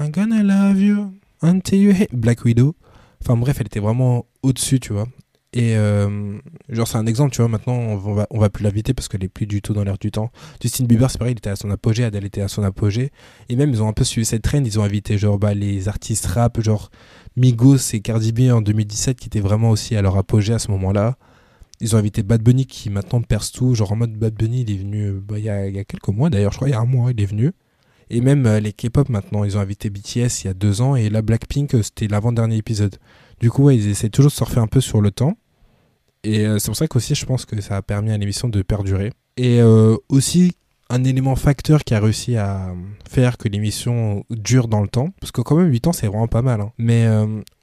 I'm 0.00 0.10
gonna 0.10 0.42
love 0.42 0.80
you 0.80 1.12
until 1.42 1.80
you 1.80 1.92
hate 1.92 2.14
Black 2.14 2.44
Widow. 2.44 2.74
Enfin 3.22 3.36
bref, 3.36 3.56
elle 3.60 3.66
était 3.66 3.80
vraiment 3.80 4.26
au-dessus, 4.42 4.80
tu 4.80 4.92
vois. 4.92 5.06
Et 5.54 5.76
euh, 5.76 6.38
genre, 6.70 6.88
c'est 6.88 6.96
un 6.96 7.06
exemple, 7.06 7.32
tu 7.32 7.42
vois. 7.42 7.48
Maintenant, 7.48 7.74
on 7.74 7.96
va, 7.96 8.26
on 8.30 8.38
va 8.38 8.48
plus 8.48 8.64
l'inviter 8.64 8.94
parce 8.94 9.08
qu'elle 9.08 9.22
est 9.22 9.28
plus 9.28 9.46
du 9.46 9.60
tout 9.60 9.74
dans 9.74 9.84
l'air 9.84 9.98
du 9.98 10.10
temps. 10.10 10.30
Justin 10.62 10.84
Bieber, 10.84 11.10
c'est 11.10 11.18
pareil, 11.18 11.34
il 11.34 11.38
était 11.38 11.50
à 11.50 11.56
son 11.56 11.70
apogée. 11.70 12.04
Adele 12.04 12.24
était 12.24 12.40
à 12.40 12.48
son 12.48 12.62
apogée. 12.62 13.10
Et 13.48 13.56
même, 13.56 13.70
ils 13.70 13.82
ont 13.82 13.88
un 13.88 13.92
peu 13.92 14.04
suivi 14.04 14.24
cette 14.24 14.42
trend. 14.42 14.64
Ils 14.64 14.80
ont 14.80 14.82
invité, 14.82 15.18
genre, 15.18 15.38
bah, 15.38 15.52
les 15.52 15.88
artistes 15.88 16.24
rap, 16.26 16.60
genre 16.62 16.90
Migos 17.36 17.92
et 17.92 18.00
Cardi 18.00 18.32
B 18.32 18.50
en 18.50 18.62
2017, 18.62 19.18
qui 19.18 19.26
étaient 19.26 19.40
vraiment 19.40 19.70
aussi 19.70 19.94
à 19.94 20.02
leur 20.02 20.16
apogée 20.16 20.54
à 20.54 20.58
ce 20.58 20.70
moment-là. 20.70 21.16
Ils 21.82 21.96
ont 21.96 21.98
invité 21.98 22.22
Bad 22.22 22.42
Bunny 22.42 22.64
qui 22.64 22.90
maintenant 22.90 23.20
perce 23.20 23.50
tout. 23.50 23.74
Genre 23.74 23.90
en 23.90 23.96
mode 23.96 24.12
Bad 24.12 24.34
Bunny, 24.34 24.62
il 24.62 24.70
est 24.70 24.78
venu 24.78 25.08
euh, 25.08 25.20
bah, 25.20 25.38
il, 25.38 25.44
y 25.44 25.50
a, 25.50 25.66
il, 25.66 25.74
y 25.74 25.80
a, 25.80 25.84
quelques 25.84 26.08
mois 26.08 26.30
d'ailleurs, 26.30 26.52
je 26.52 26.58
crois, 26.58 26.68
il 26.68 26.70
y 26.70 26.74
a 26.74 26.80
un 26.80 26.86
mois, 26.86 27.10
il 27.10 27.20
est 27.20 27.26
venu. 27.26 27.50
Et 28.08 28.20
même 28.20 28.46
euh, 28.46 28.60
les 28.60 28.72
K-pop 28.72 29.08
maintenant, 29.08 29.42
ils 29.42 29.56
ont 29.56 29.60
invité 29.60 29.90
BTS 29.90 30.44
il 30.44 30.46
y 30.46 30.48
a 30.48 30.54
deux 30.54 30.80
ans 30.80 30.94
et 30.94 31.10
là 31.10 31.22
Blackpink, 31.22 31.74
euh, 31.74 31.82
c'était 31.82 32.06
l'avant-dernier 32.06 32.56
épisode. 32.56 32.96
Du 33.40 33.50
coup, 33.50 33.64
ouais, 33.64 33.76
ils 33.76 33.88
essaient 33.88 34.10
toujours 34.10 34.30
de 34.30 34.36
surfer 34.36 34.60
un 34.60 34.68
peu 34.68 34.80
sur 34.80 35.00
le 35.00 35.10
temps. 35.10 35.36
Et 36.22 36.46
c'est 36.60 36.66
pour 36.66 36.76
ça 36.76 36.86
qu'aussi, 36.86 37.16
je 37.16 37.26
pense 37.26 37.44
que 37.44 37.60
ça 37.60 37.76
a 37.76 37.82
permis 37.82 38.12
à 38.12 38.16
l'émission 38.16 38.48
de 38.48 38.62
perdurer. 38.62 39.10
Et 39.36 39.60
aussi, 40.08 40.52
un 40.88 41.02
élément 41.02 41.34
facteur 41.34 41.82
qui 41.82 41.94
a 41.94 42.00
réussi 42.00 42.36
à 42.36 42.72
faire 43.10 43.36
que 43.36 43.48
l'émission 43.48 44.24
dure 44.30 44.68
dans 44.68 44.82
le 44.82 44.86
temps, 44.86 45.08
parce 45.20 45.32
que 45.32 45.40
quand 45.40 45.56
même 45.56 45.68
8 45.72 45.88
ans 45.88 45.92
c'est 45.92 46.06
vraiment 46.06 46.28
pas 46.28 46.42
mal. 46.42 46.60
Hein. 46.60 46.70
Mais 46.78 47.08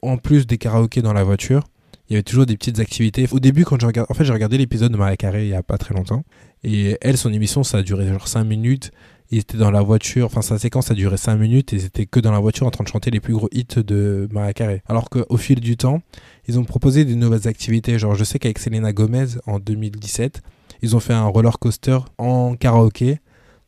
en 0.01 0.17
plus 0.17 0.45
des 0.45 0.57
karaokés 0.57 1.01
dans 1.01 1.13
la 1.13 1.23
voiture, 1.23 1.63
il 2.09 2.13
y 2.13 2.15
avait 2.15 2.23
toujours 2.23 2.45
des 2.45 2.57
petites 2.57 2.79
activités. 2.79 3.27
Au 3.31 3.39
début, 3.39 3.65
quand 3.65 3.79
je 3.79 3.85
regarde, 3.85 4.07
en 4.09 4.13
fait, 4.15 4.23
j'ai 4.25 4.33
regardé 4.33 4.57
l'épisode 4.57 4.91
de 4.91 4.97
Maria 4.97 5.15
Carré 5.15 5.43
il 5.43 5.49
y 5.49 5.53
a 5.53 5.61
pas 5.61 5.77
très 5.77 5.93
longtemps. 5.93 6.23
Et 6.63 6.97
elle, 7.01 7.17
son 7.17 7.31
émission, 7.31 7.63
ça 7.63 7.79
a 7.79 7.81
duré 7.83 8.07
genre 8.07 8.27
5 8.27 8.43
minutes. 8.43 8.91
Ils 9.31 9.37
étaient 9.37 9.57
dans 9.57 9.69
la 9.69 9.83
voiture, 9.83 10.25
enfin 10.25 10.41
sa 10.41 10.57
séquence 10.57 10.89
a 10.89 10.95
duré 10.95 11.15
5 11.15 11.35
minutes 11.35 11.71
et 11.71 11.75
ils 11.75 11.85
étaient 11.85 12.07
que 12.07 12.19
dans 12.19 12.31
la 12.31 12.39
voiture 12.39 12.65
en 12.65 12.71
train 12.71 12.83
de 12.83 12.89
chanter 12.89 13.11
les 13.11 13.19
plus 13.19 13.33
gros 13.33 13.47
hits 13.51 13.83
de 13.85 14.27
Maria 14.31 14.53
Carré. 14.53 14.81
Alors 14.87 15.11
qu'au 15.11 15.37
fil 15.37 15.59
du 15.59 15.77
temps, 15.77 16.01
ils 16.47 16.57
ont 16.57 16.63
proposé 16.63 17.05
des 17.05 17.13
nouvelles 17.13 17.47
activités. 17.47 17.99
Genre, 17.99 18.15
je 18.15 18.23
sais 18.23 18.39
qu'avec 18.39 18.57
Selena 18.57 18.91
Gomez 18.91 19.27
en 19.45 19.59
2017, 19.59 20.41
ils 20.81 20.95
ont 20.95 20.99
fait 20.99 21.13
un 21.13 21.27
roller 21.27 21.59
coaster 21.59 21.99
en 22.17 22.55
karaoké 22.55 23.19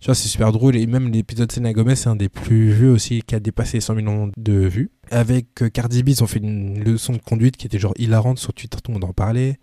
tu 0.02 0.08
vois, 0.08 0.16
c'est 0.16 0.28
super 0.28 0.52
drôle. 0.52 0.76
Et 0.76 0.88
même 0.88 1.12
l'épisode 1.12 1.52
Selena 1.52 1.74
Gomez, 1.74 1.96
c'est 1.96 2.10
un 2.10 2.16
des 2.16 2.28
plus 2.28 2.72
vus 2.72 2.90
aussi, 2.90 3.22
qui 3.22 3.36
a 3.36 3.40
dépassé 3.40 3.80
100 3.80 3.94
millions 3.94 4.32
de 4.36 4.54
vues. 4.54 4.90
Avec 5.12 5.62
euh, 5.62 5.70
Cardi 5.70 6.02
B, 6.02 6.10
ils 6.10 6.24
ont 6.24 6.28
fait 6.28 6.40
une 6.40 6.84
leçon 6.84 7.14
de 7.14 7.20
conduite 7.20 7.56
qui 7.56 7.68
était 7.68 7.78
genre 7.78 7.94
hilarante 7.98 8.40
sur 8.40 8.52
Twitter, 8.52 8.80
tout 8.84 8.92
le 8.92 8.96
monde 8.96 9.04
en 9.04 9.14
parlait. 9.14 9.60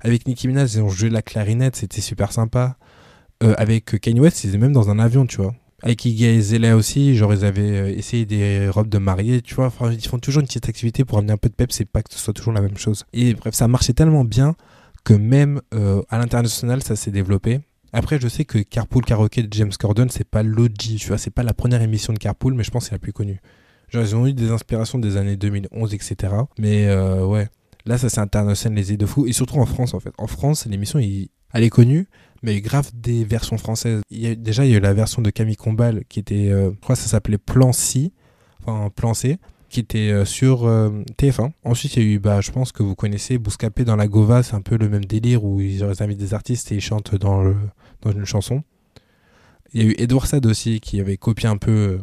Avec 0.00 0.28
Nicki 0.28 0.48
Minaj, 0.48 0.74
ils 0.74 0.82
ont 0.82 0.90
joué 0.90 1.08
la 1.08 1.22
clarinette, 1.22 1.76
c'était 1.76 2.02
super 2.02 2.30
sympa. 2.30 2.76
Euh, 3.42 3.54
avec 3.56 3.98
Kanye 4.00 4.20
West, 4.20 4.44
ils 4.44 4.50
étaient 4.50 4.58
même 4.58 4.74
dans 4.74 4.90
un 4.90 4.98
avion, 4.98 5.24
tu 5.24 5.38
vois. 5.38 5.54
Avec 5.82 6.04
Iggy 6.04 6.26
Azalea 6.26 6.76
aussi, 6.76 7.16
genre 7.16 7.32
ils 7.32 7.46
avaient 7.46 7.80
euh, 7.80 7.88
essayé 7.88 8.26
des 8.26 8.68
robes 8.68 8.90
de 8.90 8.98
mariée, 8.98 9.40
tu 9.40 9.54
vois. 9.54 9.66
Enfin, 9.66 9.92
ils 9.92 10.06
font 10.06 10.18
toujours 10.18 10.42
une 10.42 10.46
petite 10.46 10.68
activité 10.68 11.06
pour 11.06 11.16
amener 11.16 11.32
un 11.32 11.38
peu 11.38 11.48
de 11.48 11.54
pep, 11.54 11.72
c'est 11.72 11.86
pas 11.86 12.02
que 12.02 12.12
ce 12.12 12.18
soit 12.18 12.34
toujours 12.34 12.52
la 12.52 12.60
même 12.60 12.76
chose. 12.76 13.06
Et 13.14 13.32
bref, 13.32 13.54
ça 13.54 13.66
marchait 13.66 13.94
tellement 13.94 14.24
bien 14.24 14.56
que 15.04 15.14
même 15.14 15.62
à 16.10 16.18
l'international, 16.18 16.82
ça 16.82 16.96
s'est 16.96 17.10
développé. 17.10 17.60
Après, 17.92 18.20
je 18.20 18.28
sais 18.28 18.44
que 18.44 18.58
Carpool 18.58 19.04
Karaoke 19.04 19.42
de 19.42 19.52
James 19.52 19.72
Corden, 19.78 20.08
c'est 20.10 20.28
pas 20.28 20.42
l'OG, 20.42 20.96
tu 20.98 21.08
vois, 21.08 21.18
c'est 21.18 21.30
pas 21.30 21.42
la 21.42 21.54
première 21.54 21.82
émission 21.82 22.12
de 22.12 22.18
Carpool, 22.18 22.54
mais 22.54 22.62
je 22.62 22.70
pense 22.70 22.84
que 22.84 22.88
c'est 22.90 22.94
la 22.94 23.00
plus 23.00 23.12
connue. 23.12 23.40
Genre, 23.88 24.02
ils 24.02 24.14
ont 24.14 24.26
eu 24.26 24.32
des 24.32 24.50
inspirations 24.50 24.98
des 24.98 25.16
années 25.16 25.36
2011, 25.36 25.94
etc. 25.94 26.34
Mais 26.58 26.86
euh, 26.86 27.26
ouais, 27.26 27.48
là, 27.86 27.98
ça 27.98 28.08
c'est 28.08 28.20
international, 28.20 28.78
les 28.78 28.96
de 28.96 29.06
fou. 29.06 29.26
Et 29.26 29.32
surtout 29.32 29.56
en 29.56 29.66
France, 29.66 29.94
en 29.94 30.00
fait. 30.00 30.12
En 30.18 30.28
France, 30.28 30.66
l'émission, 30.66 31.00
elle 31.00 31.64
est 31.64 31.70
connue, 31.70 32.06
mais 32.42 32.54
il 32.54 32.58
y 32.58 32.60
grave 32.60 32.90
des 32.94 33.24
versions 33.24 33.58
françaises. 33.58 34.02
Déjà, 34.10 34.64
il 34.64 34.70
y 34.70 34.74
a 34.74 34.78
eu 34.78 34.80
la 34.80 34.94
version 34.94 35.22
de 35.22 35.30
Camille 35.30 35.56
Combal 35.56 36.04
qui 36.08 36.20
était, 36.20 36.50
euh, 36.50 36.70
je 36.72 36.80
crois 36.80 36.94
ça 36.94 37.08
s'appelait 37.08 37.38
Plan 37.38 37.72
C, 37.72 38.12
enfin 38.62 38.90
Plan 38.94 39.14
C 39.14 39.38
qui 39.70 39.80
était 39.80 40.10
euh, 40.10 40.24
sur 40.24 40.66
euh, 40.66 40.90
TF1. 41.16 41.52
Ensuite, 41.64 41.96
il 41.96 42.02
y 42.02 42.06
a 42.06 42.08
eu, 42.14 42.18
bah, 42.18 42.40
je 42.40 42.50
pense 42.50 42.72
que 42.72 42.82
vous 42.82 42.94
connaissez 42.94 43.38
Bouscapé 43.38 43.84
dans 43.84 43.96
la 43.96 44.08
Gova, 44.08 44.42
c'est 44.42 44.54
un 44.54 44.60
peu 44.60 44.76
le 44.76 44.88
même 44.88 45.04
délire 45.04 45.44
où 45.44 45.60
ils 45.60 45.82
invitent 45.82 46.18
des 46.18 46.34
artistes 46.34 46.70
et 46.72 46.74
ils 46.74 46.80
chantent 46.80 47.14
dans, 47.14 47.44
dans 48.02 48.12
une 48.12 48.26
chanson. 48.26 48.62
Il 49.72 49.82
y 49.82 49.86
a 49.86 49.88
eu 49.88 49.94
Edouard 49.98 50.26
Sade 50.26 50.46
aussi 50.46 50.80
qui 50.80 51.00
avait 51.00 51.16
copié 51.16 51.48
un 51.48 51.56
peu 51.56 51.70
euh, 51.70 51.98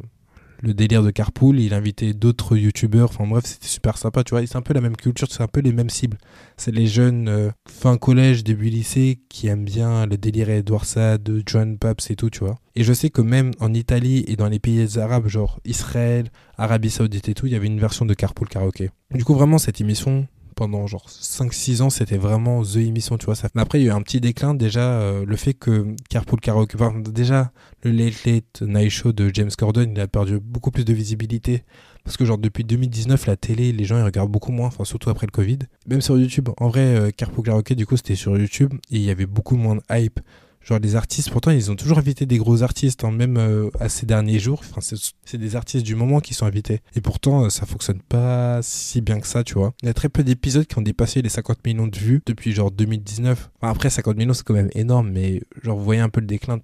le 0.60 0.74
délire 0.74 1.04
de 1.04 1.12
carpool, 1.12 1.60
il 1.60 1.74
invitait 1.74 2.14
d'autres 2.14 2.58
youtubeurs, 2.58 3.10
enfin 3.10 3.28
bref, 3.28 3.46
c'était 3.46 3.68
super 3.68 3.98
sympa, 3.98 4.24
tu 4.24 4.32
vois, 4.32 4.46
c'est 4.46 4.56
un 4.56 4.62
peu 4.62 4.74
la 4.74 4.82
même 4.82 4.96
culture, 4.96 5.28
c'est 5.30 5.44
un 5.44 5.48
peu 5.48 5.62
les 5.62 5.72
mêmes 5.72 5.90
cibles. 5.90 6.18
C'est 6.58 6.72
les 6.72 6.88
jeunes 6.88 7.28
euh, 7.28 7.50
fin 7.70 7.98
collège, 7.98 8.44
début 8.44 8.70
lycée, 8.70 9.20
qui 9.30 9.48
aiment 9.48 9.66
bien 9.66 10.06
le 10.06 10.18
délire 10.18 10.50
Edouard 10.50 10.86
Saad, 10.86 11.44
John 11.46 11.78
Paps 11.78 12.10
et 12.10 12.16
tout, 12.16 12.30
tu 12.30 12.40
vois. 12.40 12.58
Et 12.76 12.84
je 12.84 12.94
sais 12.94 13.10
que 13.10 13.22
même 13.22 13.52
en 13.60 13.74
Italie 13.74 14.24
et 14.28 14.36
dans 14.36 14.48
les 14.48 14.60
pays 14.60 14.98
arabes, 14.98 15.28
genre 15.28 15.60
Israël, 15.66 16.30
Arabie 16.58 16.90
Saoudite 16.90 17.30
et 17.30 17.34
tout, 17.34 17.46
il 17.48 17.54
y 17.54 17.56
avait 17.56 17.68
une 17.68 17.80
version 17.80 18.06
de 18.06 18.14
carpool 18.14 18.48
karaoké. 18.48 18.90
Du 19.14 19.24
coup, 19.24 19.34
vraiment, 19.34 19.58
cette 19.58 19.82
émission, 19.82 20.28
pendant 20.58 20.88
genre 20.88 21.08
5-6 21.08 21.84
ans, 21.84 21.90
c'était 21.90 22.18
vraiment 22.18 22.64
The 22.64 22.78
émission, 22.78 23.18
tu 23.18 23.28
vois. 23.28 23.36
Ça... 23.36 23.48
Mais 23.54 23.62
après, 23.62 23.80
il 23.80 23.86
y 23.86 23.90
a 23.90 23.94
eu 23.94 23.96
un 23.96 24.02
petit 24.02 24.20
déclin. 24.20 24.56
Déjà, 24.56 25.00
euh, 25.00 25.24
le 25.24 25.36
fait 25.38 25.54
que 25.54 25.96
Carpool 26.10 26.42
Karaoke, 26.42 26.76
enfin, 26.76 27.00
déjà, 27.00 27.52
le 27.84 27.92
Late 27.92 28.26
Late 28.26 28.62
Night 28.64 28.90
Show 28.90 29.14
de 29.14 29.30
James 29.34 29.52
Corden, 29.56 29.92
il 29.92 30.00
a 30.02 30.08
perdu 30.08 30.40
beaucoup 30.40 30.72
plus 30.72 30.84
de 30.84 30.94
visibilité. 30.94 31.64
Parce 32.04 32.18
que, 32.18 32.26
genre, 32.26 32.40
depuis 32.40 32.64
2019, 32.64 33.28
la 33.28 33.38
télé, 33.38 33.72
les 33.72 33.86
gens, 33.86 34.00
ils 34.00 34.04
regardent 34.04 34.32
beaucoup 34.32 34.52
moins, 34.52 34.68
enfin, 34.68 34.84
surtout 34.84 35.12
après 35.12 35.28
le 35.28 35.32
Covid. 35.32 35.60
Même 35.88 36.02
sur 36.02 36.18
YouTube. 36.18 36.50
En 36.58 36.70
vrai, 36.70 36.82
euh, 36.82 37.12
Carpool 37.12 37.46
Karaoke, 37.46 37.76
du 37.76 37.86
coup, 37.86 37.96
c'était 37.96 38.16
sur 38.16 38.36
YouTube 38.36 38.74
et 38.90 38.98
il 38.98 39.04
y 39.04 39.12
avait 39.12 39.28
beaucoup 39.28 39.56
moins 39.56 39.76
de 39.76 39.82
hype. 39.92 40.20
Genre 40.68 40.80
les 40.80 40.98
artistes, 40.98 41.32
pourtant 41.32 41.52
ils 41.52 41.72
ont 41.72 41.78
toujours 41.78 41.98
invité 41.98 42.26
des 42.26 42.38
gros 42.38 42.62
artistes, 42.62 43.06
hein, 43.06 43.12
même 43.12 43.38
euh, 43.38 43.70
à 43.80 43.88
ces 43.88 44.06
derniers 44.06 44.38
jours. 44.38 44.62
Enfin, 44.70 44.82
c'est 45.24 45.38
des 45.38 45.56
artistes 45.56 45.86
du 45.86 45.96
moment 45.96 46.20
qui 46.20 46.34
sont 46.34 46.46
invités. 46.46 46.82
Et 46.94 47.00
pourtant, 47.00 47.46
euh, 47.46 47.50
ça 47.50 47.66
fonctionne 47.66 48.02
pas 48.02 48.60
si 48.62 49.00
bien 49.00 49.22
que 49.22 49.28
ça, 49.28 49.46
tu 49.46 49.54
vois. 49.54 49.74
Il 49.82 49.86
y 49.86 49.90
a 49.90 49.94
très 49.94 50.10
peu 50.10 50.26
d'épisodes 50.26 50.66
qui 50.66 50.78
ont 50.78 50.82
dépassé 50.82 51.22
les 51.22 51.30
50 51.30 51.66
millions 51.66 51.88
de 51.88 51.98
vues 51.98 52.22
depuis 52.26 52.52
genre 52.52 52.70
2019. 52.70 53.50
Enfin, 53.62 53.72
après, 53.72 53.90
50 53.90 54.18
millions, 54.18 54.34
c'est 54.34 54.44
quand 54.44 54.54
même 54.54 54.70
énorme, 54.76 55.10
mais 55.10 55.42
genre, 55.64 55.78
vous 55.78 55.86
voyez 55.86 56.02
un 56.02 56.10
peu 56.10 56.20
le 56.20 56.28
déclin. 56.28 56.60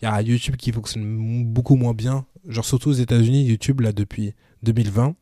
Il 0.00 0.06
y 0.06 0.08
a 0.08 0.22
YouTube 0.22 0.56
qui 0.56 0.72
fonctionne 0.72 1.44
beaucoup 1.44 1.76
moins 1.76 1.92
bien. 1.92 2.24
Genre, 2.48 2.64
surtout 2.64 2.88
aux 2.88 2.94
États-Unis, 2.94 3.44
YouTube, 3.44 3.82
là, 3.82 3.92
depuis 3.92 4.32
2020 4.62 5.14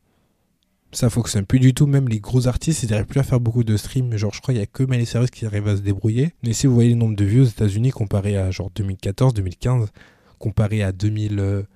ça 0.95 1.11
fonctionne 1.11 1.45
plus 1.47 1.61
du 1.61 1.75
tout. 1.75 1.87
Même 1.87 2.09
les 2.09 2.21
gros 2.21 2.47
artistes, 2.47 2.83
ils 2.83 2.91
n'arrivent 2.91 3.07
plus 3.07 3.21
à 3.21 3.25
faire 3.25 3.41
beaucoup 3.41 3.65
de 3.65 3.77
streams. 3.77 4.17
Genre, 4.17 4.33
je 4.33 4.41
crois 4.41 4.55
qu'il 4.55 4.61
y 4.61 4.63
a 4.63 4.67
que 4.67 4.83
Miley 4.83 5.05
Cyrus 5.05 5.31
qui 5.31 5.47
arrive 5.47 5.69
à 5.69 5.77
se 5.77 5.83
débrouiller. 5.83 6.35
Mais 6.43 6.53
si 6.53 6.67
vous 6.67 6.75
voyez 6.75 6.91
le 6.91 6.97
nombre 6.97 7.17
de 7.17 7.25
vues 7.25 7.41
aux 7.41 7.47
États-Unis 7.47 7.91
comparé 7.91 8.37
à 8.37 8.51
genre 8.51 8.71
2014, 8.75 9.35
2015, 9.35 9.89
comparé 10.39 10.83
à 10.83 10.93
2000, 10.93 11.67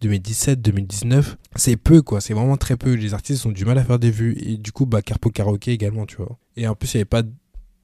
2017, 0.00 0.60
2019, 0.60 1.36
c'est 1.56 1.76
peu 1.76 2.02
quoi. 2.02 2.20
C'est 2.20 2.34
vraiment 2.34 2.56
très 2.56 2.76
peu. 2.76 2.94
Les 2.94 3.14
artistes 3.14 3.44
ont 3.46 3.52
du 3.52 3.64
mal 3.64 3.78
à 3.78 3.84
faire 3.84 3.98
des 3.98 4.10
vues. 4.10 4.36
Et 4.40 4.56
du 4.56 4.72
coup, 4.72 4.86
bah, 4.86 5.02
Carpo 5.02 5.30
Karaoke 5.30 5.68
également, 5.68 6.06
tu 6.06 6.16
vois. 6.16 6.38
Et 6.56 6.66
en 6.66 6.74
plus, 6.74 6.94
il 6.94 6.98
n'y 6.98 7.00
avait 7.00 7.04
pas 7.06 7.22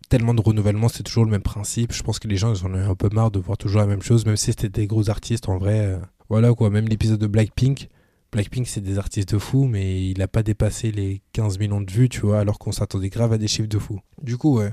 tellement 0.09 0.35
de 0.35 0.41
renouvellement, 0.41 0.89
c'est 0.89 1.03
toujours 1.03 1.25
le 1.25 1.31
même 1.31 1.43
principe. 1.43 1.93
Je 1.93 2.03
pense 2.03 2.19
que 2.19 2.29
les 2.29 2.37
gens, 2.37 2.55
ils 2.55 2.65
en 2.65 2.75
ont 2.75 2.91
un 2.91 2.95
peu 2.95 3.09
marre 3.13 3.31
de 3.31 3.39
voir 3.39 3.59
toujours 3.59 3.81
la 3.81 3.87
même 3.87 4.03
chose, 4.03 4.27
même 4.27 4.37
si 4.37 4.47
c'était 4.47 4.69
des 4.69 4.87
gros 4.87 5.11
artistes 5.11 5.49
en 5.49 5.59
vrai. 5.59 5.81
Euh, 5.81 5.99
voilà 6.29 6.55
quoi, 6.55 6.71
même 6.71 6.87
l'épisode 6.87 7.19
de 7.19 7.27
Blackpink, 7.27 7.89
Blackpink, 8.35 8.67
c'est 8.67 8.81
des 8.81 8.99
artistes 8.99 9.33
de 9.33 9.39
fou, 9.39 9.67
mais 9.67 10.11
il 10.11 10.19
n'a 10.19 10.27
pas 10.27 10.43
dépassé 10.43 10.91
les 10.91 11.23
15 11.35 11.57
millions 11.61 11.81
de 11.81 11.89
vues, 11.89 12.09
tu 12.09 12.23
vois, 12.23 12.41
alors 12.41 12.59
qu'on 12.59 12.73
s'attendait 12.73 13.09
grave 13.09 13.33
à 13.33 13.39
des 13.39 13.47
chiffres 13.47 13.69
de 13.69 13.79
fou. 13.79 14.01
Du 14.21 14.37
coup, 14.37 14.59
ouais. 14.59 14.73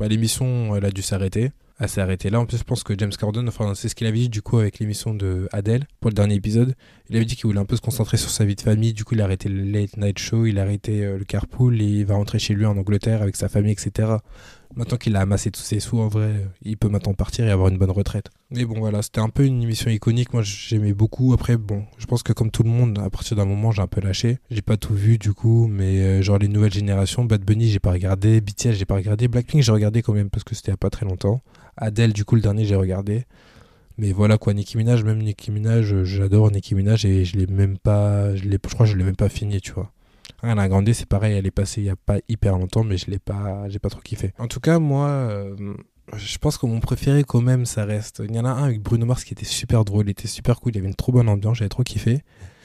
Bah, 0.00 0.08
l'émission, 0.08 0.74
elle 0.74 0.86
a 0.86 0.90
dû 0.90 1.02
s'arrêter. 1.02 1.52
Elle 1.78 1.90
s'est 1.90 2.00
arrêtée 2.00 2.30
là. 2.30 2.40
En 2.40 2.46
plus, 2.46 2.56
je 2.56 2.64
pense 2.64 2.82
que 2.82 2.94
James 2.96 3.12
Corden, 3.12 3.46
enfin, 3.46 3.74
c'est 3.74 3.90
ce 3.90 3.94
qu'il 3.94 4.06
avait 4.06 4.20
dit 4.20 4.28
du 4.30 4.40
coup 4.40 4.56
avec 4.56 4.78
l'émission 4.78 5.12
de 5.12 5.46
Adele 5.52 5.86
pour 6.00 6.08
le 6.08 6.14
dernier 6.14 6.36
épisode. 6.36 6.74
Il 7.10 7.16
avait 7.16 7.26
dit 7.26 7.36
qu'il 7.36 7.46
voulait 7.46 7.60
un 7.60 7.66
peu 7.66 7.76
se 7.76 7.82
concentrer 7.82 8.16
sur 8.16 8.30
sa 8.30 8.46
vie 8.46 8.56
de 8.56 8.62
famille. 8.62 8.94
Du 8.94 9.04
coup, 9.04 9.14
il 9.14 9.20
a 9.20 9.24
arrêté 9.24 9.50
le 9.50 9.62
Late 9.62 9.98
Night 9.98 10.18
Show, 10.18 10.46
il 10.46 10.58
a 10.58 10.62
arrêté 10.62 11.04
euh, 11.04 11.18
le 11.18 11.24
carpool 11.26 11.82
et 11.82 11.84
il 11.84 12.06
va 12.06 12.14
rentrer 12.14 12.38
chez 12.38 12.54
lui 12.54 12.64
en 12.64 12.78
Angleterre 12.78 13.20
avec 13.20 13.36
sa 13.36 13.50
famille, 13.50 13.72
etc. 13.72 14.16
Maintenant 14.74 14.98
qu'il 14.98 15.16
a 15.16 15.20
amassé 15.20 15.50
tous 15.50 15.60
ses 15.62 15.80
sous, 15.80 15.98
en 15.98 16.08
vrai, 16.08 16.46
il 16.62 16.76
peut 16.76 16.88
maintenant 16.88 17.14
partir 17.14 17.46
et 17.46 17.50
avoir 17.50 17.68
une 17.68 17.78
bonne 17.78 17.90
retraite. 17.90 18.30
Mais 18.50 18.64
bon, 18.64 18.78
voilà, 18.78 19.02
c'était 19.02 19.20
un 19.20 19.28
peu 19.28 19.44
une 19.44 19.62
émission 19.62 19.90
iconique. 19.90 20.32
Moi, 20.32 20.42
j'aimais 20.42 20.92
beaucoup. 20.92 21.32
Après, 21.32 21.56
bon, 21.56 21.84
je 21.98 22.06
pense 22.06 22.22
que 22.22 22.32
comme 22.32 22.50
tout 22.50 22.62
le 22.62 22.70
monde, 22.70 22.98
à 22.98 23.08
partir 23.08 23.36
d'un 23.36 23.44
moment, 23.44 23.70
j'ai 23.70 23.82
un 23.82 23.86
peu 23.86 24.00
lâché. 24.00 24.38
J'ai 24.50 24.62
pas 24.62 24.76
tout 24.76 24.94
vu, 24.94 25.18
du 25.18 25.32
coup, 25.32 25.66
mais 25.68 26.00
euh, 26.00 26.22
genre 26.22 26.38
les 26.38 26.48
nouvelles 26.48 26.72
générations, 26.72 27.24
Bad 27.24 27.42
Bunny, 27.42 27.68
j'ai 27.68 27.78
pas 27.78 27.92
regardé. 27.92 28.40
BTS, 28.40 28.72
j'ai 28.72 28.84
pas 28.84 28.96
regardé. 28.96 29.28
Blackpink, 29.28 29.62
j'ai 29.62 29.72
regardé 29.72 30.02
quand 30.02 30.12
même 30.12 30.30
parce 30.30 30.44
que 30.44 30.54
c'était 30.54 30.68
il 30.68 30.72
y 30.72 30.74
a 30.74 30.78
pas 30.78 30.90
très 30.90 31.06
longtemps. 31.06 31.42
Adele, 31.76 32.12
du 32.12 32.24
coup, 32.24 32.34
le 32.34 32.42
dernier, 32.42 32.64
j'ai 32.64 32.76
regardé. 32.76 33.24
Mais 33.98 34.12
voilà 34.12 34.36
quoi, 34.36 34.52
Nicki 34.52 34.76
Minaj, 34.76 35.04
même 35.04 35.22
Nicki 35.22 35.50
Minaj, 35.50 36.02
j'adore 36.04 36.50
Nicki 36.50 36.74
Minaj 36.74 37.06
et 37.06 37.24
je 37.24 37.38
l'ai 37.38 37.46
même 37.46 37.78
pas, 37.78 38.34
je, 38.36 38.42
je 38.42 38.56
crois 38.58 38.84
que 38.84 38.92
je 38.92 38.96
l'ai 38.96 39.04
même 39.04 39.16
pas 39.16 39.30
fini, 39.30 39.60
tu 39.62 39.72
vois. 39.72 39.90
Rien 40.42 40.58
à 40.58 40.68
Grande, 40.68 40.92
c'est 40.92 41.08
pareil, 41.08 41.36
elle 41.36 41.46
est 41.46 41.50
passée 41.50 41.80
il 41.80 41.86
y 41.86 41.90
a 41.90 41.96
pas 41.96 42.18
hyper 42.28 42.58
longtemps, 42.58 42.84
mais 42.84 42.96
je 42.96 43.10
l'ai 43.10 43.18
pas, 43.18 43.68
j'ai 43.68 43.78
pas 43.78 43.88
trop 43.88 44.00
kiffé. 44.00 44.32
En 44.38 44.48
tout 44.48 44.60
cas, 44.60 44.78
moi, 44.78 45.08
euh, 45.08 45.74
je 46.14 46.38
pense 46.38 46.58
que 46.58 46.66
mon 46.66 46.80
préféré 46.80 47.24
quand 47.24 47.40
même, 47.40 47.66
ça 47.66 47.84
reste. 47.84 48.22
Il 48.28 48.34
y 48.34 48.38
en 48.38 48.44
a 48.44 48.50
un 48.50 48.64
avec 48.64 48.82
Bruno 48.82 49.06
Mars 49.06 49.24
qui 49.24 49.32
était 49.32 49.46
super 49.46 49.84
drôle, 49.84 50.06
il 50.06 50.10
était 50.10 50.28
super 50.28 50.60
cool, 50.60 50.72
il 50.72 50.76
y 50.76 50.78
avait 50.78 50.88
une 50.88 50.94
trop 50.94 51.12
bonne 51.12 51.28
ambiance, 51.28 51.58
j'avais 51.58 51.68
trop 51.68 51.82
kiffé. 51.82 52.22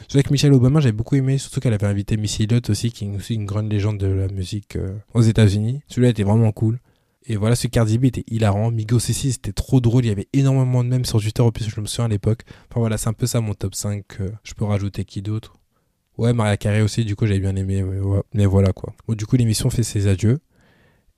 Celui 0.07 0.19
avec 0.19 0.31
Michelle 0.31 0.53
Obama, 0.53 0.79
j'avais 0.79 0.91
beaucoup 0.91 1.15
aimé, 1.15 1.37
surtout 1.37 1.59
qu'elle 1.59 1.73
avait 1.73 1.87
invité 1.87 2.17
Missy 2.17 2.43
Elliott 2.43 2.69
aussi, 2.69 2.91
qui 2.91 3.05
est 3.05 3.15
aussi 3.15 3.35
une 3.35 3.45
grande 3.45 3.71
légende 3.71 3.97
de 3.97 4.07
la 4.07 4.27
musique 4.27 4.75
euh, 4.75 4.97
aux 5.13 5.21
États-Unis. 5.21 5.81
Celui-là 5.87 6.09
était 6.09 6.23
vraiment 6.23 6.51
cool. 6.51 6.79
Et 7.27 7.35
voilà, 7.35 7.55
ce 7.55 7.67
Cardi 7.67 7.97
B 7.97 8.05
était 8.05 8.23
hilarant. 8.27 8.71
Migos 8.71 8.97
aussi, 8.97 9.31
c'était 9.31 9.53
trop 9.53 9.79
drôle. 9.79 10.05
Il 10.05 10.07
y 10.07 10.11
avait 10.11 10.27
énormément 10.33 10.83
de 10.83 10.89
mèmes 10.89 11.05
sur 11.05 11.21
Twitter, 11.21 11.41
au 11.43 11.51
plus 11.51 11.69
je 11.69 11.79
me 11.79 11.85
souviens 11.85 12.05
à 12.05 12.07
l'époque. 12.07 12.41
Enfin 12.69 12.79
voilà, 12.79 12.97
c'est 12.97 13.09
un 13.09 13.13
peu 13.13 13.27
ça 13.27 13.41
mon 13.41 13.53
top 13.53 13.75
5. 13.75 14.03
je 14.43 14.53
peux 14.53 14.65
rajouter 14.65 15.05
qui 15.05 15.21
d'autre? 15.21 15.60
Ouais, 16.21 16.33
Maria 16.33 16.55
Carré 16.55 16.83
aussi, 16.83 17.03
du 17.03 17.15
coup, 17.15 17.25
j'avais 17.25 17.39
bien 17.39 17.55
aimé. 17.55 17.83
Mais, 18.35 18.45
voilà, 18.45 18.73
quoi. 18.73 18.93
Bon, 19.07 19.15
du 19.15 19.25
coup, 19.25 19.37
l'émission 19.37 19.71
fait 19.71 19.81
ses 19.81 20.05
adieux. 20.05 20.39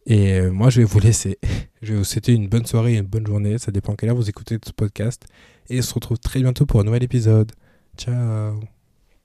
Et 0.06 0.32
euh, 0.40 0.50
moi, 0.50 0.70
je 0.70 0.80
vais 0.80 0.86
vous 0.86 1.00
laisser. 1.00 1.40
je 1.82 1.92
vais 1.92 1.98
vous 2.00 2.06
souhaiter 2.06 2.32
une 2.32 2.48
bonne 2.48 2.66
soirée 2.66 2.94
et 2.94 2.98
une 3.00 3.06
bonne 3.06 3.28
journée. 3.28 3.58
Ça 3.58 3.74
dépend 3.74 3.96
quelle 3.96 4.12
heure 4.12 4.16
vous 4.16 4.30
écoutez 4.30 4.58
ce 4.66 4.72
podcast. 4.72 5.26
Et 5.70 5.80
on 5.80 5.82
se 5.82 5.94
retrouve 5.94 6.20
très 6.20 6.40
bientôt 6.40 6.66
pour 6.66 6.80
un 6.80 6.86
nouvel 6.86 7.04
épisode. 7.04 7.52
Ciao 7.98 8.62